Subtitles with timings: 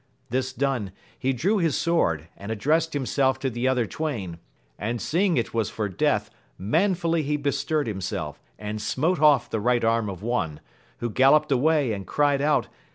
[0.31, 4.39] This done, he drew his sword, and addressed himself to the other twain,
[4.79, 9.59] and seeing it was for death manfully he be stirred himself, and smote off the
[9.59, 10.59] right arm of one,
[11.01, 12.67] who galloped away, and cried out.